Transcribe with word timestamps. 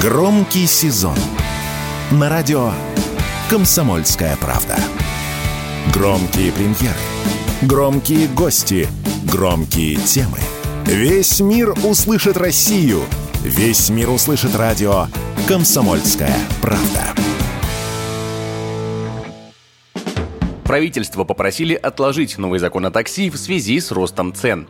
Громкий 0.00 0.66
сезон 0.66 1.14
на 2.10 2.30
радио 2.30 2.72
«Комсомольская 3.50 4.34
правда». 4.38 4.78
Громкие 5.92 6.52
премьеры, 6.52 6.96
громкие 7.60 8.26
гости, 8.28 8.88
громкие 9.30 9.96
темы. 9.96 10.38
Весь 10.86 11.40
мир 11.40 11.74
услышит 11.84 12.38
Россию. 12.38 13.02
Весь 13.42 13.90
мир 13.90 14.08
услышит 14.08 14.56
радио 14.56 15.08
«Комсомольская 15.46 16.38
правда». 16.62 17.04
Правительство 20.64 21.24
попросили 21.24 21.74
отложить 21.74 22.38
новый 22.38 22.58
закон 22.58 22.86
о 22.86 22.90
такси 22.90 23.28
в 23.28 23.36
связи 23.36 23.78
с 23.78 23.90
ростом 23.90 24.32
цен. 24.32 24.66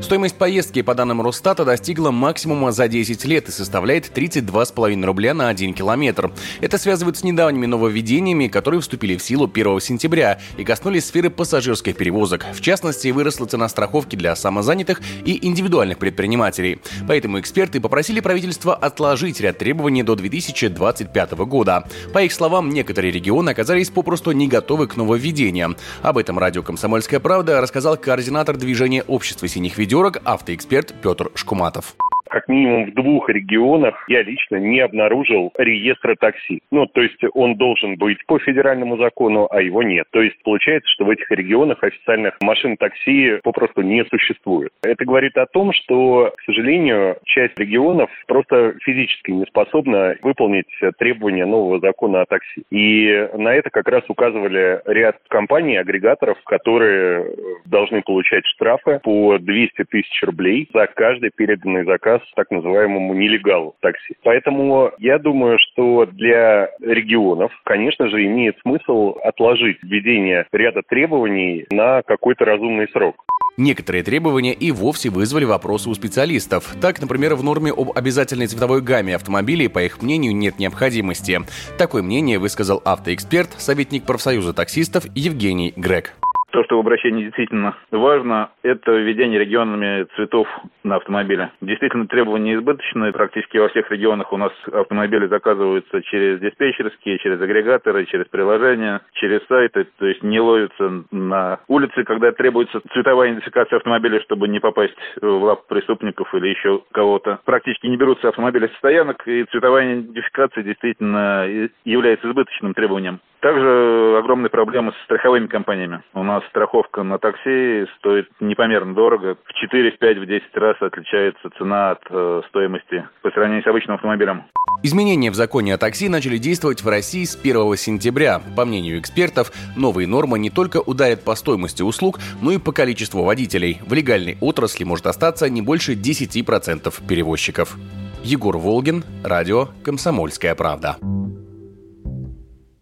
Стоимость 0.00 0.36
поездки, 0.36 0.82
по 0.82 0.94
данным 0.94 1.20
Росстата, 1.20 1.64
достигла 1.64 2.10
максимума 2.10 2.70
за 2.70 2.86
10 2.86 3.24
лет 3.24 3.48
и 3.48 3.52
составляет 3.52 4.16
32,5 4.16 5.04
рубля 5.04 5.34
на 5.34 5.48
1 5.48 5.74
километр. 5.74 6.30
Это 6.60 6.78
связывают 6.78 7.18
с 7.18 7.24
недавними 7.24 7.66
нововведениями, 7.66 8.48
которые 8.48 8.80
вступили 8.80 9.16
в 9.16 9.22
силу 9.22 9.50
1 9.52 9.80
сентября 9.80 10.38
и 10.56 10.64
коснулись 10.64 11.06
сферы 11.06 11.30
пассажирских 11.30 11.96
перевозок. 11.96 12.44
В 12.52 12.60
частности, 12.60 13.08
выросла 13.08 13.46
цена 13.46 13.68
страховки 13.68 14.16
для 14.16 14.36
самозанятых 14.36 15.00
и 15.24 15.44
индивидуальных 15.46 15.98
предпринимателей. 15.98 16.78
Поэтому 17.08 17.40
эксперты 17.40 17.80
попросили 17.80 18.20
правительство 18.20 18.74
отложить 18.74 19.40
ряд 19.40 19.58
требований 19.58 20.02
до 20.02 20.14
2025 20.14 21.32
года. 21.32 21.88
По 22.12 22.22
их 22.22 22.32
словам, 22.32 22.70
некоторые 22.70 23.12
регионы 23.12 23.50
оказались 23.50 23.90
попросту 23.90 24.32
не 24.32 24.46
готовы 24.46 24.86
к 24.86 24.96
нововведениям. 24.96 25.76
Об 26.02 26.18
этом 26.18 26.38
радио 26.38 26.62
«Комсомольская 26.62 27.18
правда» 27.18 27.60
рассказал 27.60 27.96
координатор 27.96 28.56
движения 28.56 29.02
общества 29.02 29.48
синих 29.48 29.75
ведерок 29.76 30.18
автоэксперт 30.24 30.94
Петр 31.02 31.30
Шкуматов 31.34 31.96
как 32.36 32.48
минимум 32.48 32.90
в 32.90 32.92
двух 32.92 33.30
регионах 33.30 34.04
я 34.08 34.22
лично 34.22 34.56
не 34.56 34.80
обнаружил 34.80 35.54
реестра 35.56 36.16
такси. 36.16 36.60
Ну, 36.70 36.84
то 36.84 37.00
есть 37.00 37.16
он 37.32 37.54
должен 37.54 37.96
быть 37.96 38.18
по 38.26 38.38
федеральному 38.38 38.98
закону, 38.98 39.48
а 39.50 39.62
его 39.62 39.82
нет. 39.82 40.06
То 40.10 40.20
есть 40.20 40.36
получается, 40.42 40.90
что 40.90 41.06
в 41.06 41.10
этих 41.10 41.30
регионах 41.30 41.82
официальных 41.82 42.34
машин 42.42 42.76
такси 42.76 43.38
попросту 43.42 43.80
не 43.80 44.04
существует. 44.04 44.70
Это 44.82 45.06
говорит 45.06 45.38
о 45.38 45.46
том, 45.46 45.72
что, 45.72 46.30
к 46.36 46.42
сожалению, 46.42 47.16
часть 47.24 47.58
регионов 47.58 48.10
просто 48.26 48.74
физически 48.82 49.30
не 49.30 49.46
способна 49.46 50.16
выполнить 50.20 50.68
требования 50.98 51.46
нового 51.46 51.80
закона 51.80 52.20
о 52.20 52.26
такси. 52.26 52.64
И 52.70 53.30
на 53.32 53.54
это 53.54 53.70
как 53.70 53.88
раз 53.88 54.02
указывали 54.08 54.82
ряд 54.84 55.16
компаний, 55.28 55.78
агрегаторов, 55.78 56.36
которые 56.44 57.32
должны 57.64 58.02
получать 58.02 58.44
штрафы 58.44 59.00
по 59.02 59.38
200 59.38 59.84
тысяч 59.84 60.22
рублей 60.22 60.68
за 60.74 60.86
каждый 60.86 61.30
переданный 61.34 61.84
заказ 61.84 62.20
так 62.34 62.50
называемому 62.50 63.14
нелегалу 63.14 63.76
такси. 63.80 64.14
Поэтому 64.22 64.92
я 64.98 65.18
думаю, 65.18 65.58
что 65.58 66.06
для 66.06 66.70
регионов, 66.80 67.52
конечно 67.64 68.08
же, 68.08 68.24
имеет 68.26 68.58
смысл 68.60 69.16
отложить 69.22 69.78
введение 69.82 70.46
ряда 70.52 70.82
требований 70.86 71.66
на 71.70 72.02
какой-то 72.02 72.44
разумный 72.44 72.88
срок. 72.88 73.16
Некоторые 73.56 74.04
требования 74.04 74.52
и 74.52 74.70
вовсе 74.70 75.08
вызвали 75.08 75.44
вопросы 75.44 75.88
у 75.88 75.94
специалистов. 75.94 76.76
Так, 76.80 77.00
например, 77.00 77.34
в 77.36 77.42
норме 77.42 77.72
об 77.72 77.96
обязательной 77.96 78.48
цветовой 78.48 78.82
гамме 78.82 79.16
автомобилей, 79.16 79.68
по 79.68 79.82
их 79.82 80.02
мнению, 80.02 80.36
нет 80.36 80.58
необходимости. 80.58 81.40
Такое 81.78 82.02
мнение 82.02 82.38
высказал 82.38 82.82
автоэксперт, 82.84 83.52
советник 83.56 84.04
профсоюза 84.04 84.52
таксистов 84.52 85.04
Евгений 85.14 85.72
Грег. 85.74 86.12
То, 86.56 86.64
что 86.64 86.78
в 86.78 86.80
обращении 86.80 87.24
действительно 87.24 87.76
важно, 87.90 88.48
это 88.62 88.90
введение 88.90 89.38
регионами 89.38 90.06
цветов 90.16 90.48
на 90.84 90.96
автомобиле. 90.96 91.50
Действительно, 91.60 92.06
требования 92.06 92.54
избыточные. 92.54 93.12
Практически 93.12 93.58
во 93.58 93.68
всех 93.68 93.90
регионах 93.90 94.32
у 94.32 94.38
нас 94.38 94.52
автомобили 94.72 95.26
заказываются 95.26 96.00
через 96.04 96.40
диспетчерские, 96.40 97.18
через 97.18 97.42
агрегаторы, 97.42 98.06
через 98.06 98.26
приложения, 98.28 99.02
через 99.12 99.46
сайты. 99.48 99.86
То 99.98 100.06
есть 100.06 100.22
не 100.22 100.40
ловятся 100.40 101.04
на 101.10 101.60
улице, 101.68 102.04
когда 102.04 102.32
требуется 102.32 102.80
цветовая 102.90 103.32
идентификация 103.32 103.76
автомобиля, 103.76 104.22
чтобы 104.22 104.48
не 104.48 104.58
попасть 104.58 104.96
в 105.20 105.26
лап 105.26 105.66
преступников 105.66 106.34
или 106.34 106.48
еще 106.48 106.80
кого-то. 106.90 107.38
Практически 107.44 107.86
не 107.86 107.98
берутся 107.98 108.30
автомобили 108.30 108.68
со 108.68 108.76
стоянок, 108.76 109.28
и 109.28 109.44
цветовая 109.50 110.00
идентификация 110.00 110.62
действительно 110.62 111.46
является 111.84 112.26
избыточным 112.30 112.72
требованием. 112.72 113.20
Также 113.40 114.16
огромные 114.18 114.50
проблемы 114.50 114.92
с 114.92 115.04
страховыми 115.04 115.46
компаниями. 115.46 116.02
У 116.14 116.22
нас 116.22 116.42
страховка 116.46 117.02
на 117.02 117.18
такси 117.18 117.86
стоит 117.98 118.28
непомерно 118.40 118.94
дорого. 118.94 119.36
В 119.44 119.52
4, 119.52 119.92
в 119.92 119.98
5, 119.98 120.18
в 120.18 120.26
10 120.26 120.56
раз 120.56 120.76
отличается 120.80 121.50
цена 121.58 121.92
от 121.92 122.02
э, 122.10 122.42
стоимости 122.48 123.06
по 123.22 123.30
сравнению 123.30 123.62
с 123.62 123.66
обычным 123.66 123.96
автомобилем. 123.96 124.44
Изменения 124.82 125.30
в 125.30 125.34
законе 125.34 125.74
о 125.74 125.78
такси 125.78 126.08
начали 126.08 126.38
действовать 126.38 126.82
в 126.82 126.88
России 126.88 127.24
с 127.24 127.36
1 127.36 127.76
сентября. 127.76 128.40
По 128.56 128.64
мнению 128.64 128.98
экспертов, 128.98 129.50
новые 129.76 130.06
нормы 130.06 130.38
не 130.38 130.50
только 130.50 130.78
ударят 130.78 131.24
по 131.24 131.34
стоимости 131.34 131.82
услуг, 131.82 132.18
но 132.42 132.52
и 132.52 132.58
по 132.58 132.72
количеству 132.72 133.22
водителей. 133.22 133.78
В 133.86 133.92
легальной 133.92 134.36
отрасли 134.40 134.84
может 134.84 135.06
остаться 135.06 135.48
не 135.48 135.62
больше 135.62 135.94
10% 135.94 136.92
перевозчиков. 137.06 137.76
Егор 138.22 138.56
Волгин, 138.56 139.04
радио 139.24 139.66
«Комсомольская 139.84 140.54
правда». 140.54 140.96